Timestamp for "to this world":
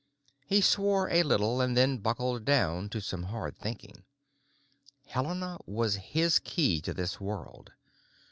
6.81-7.73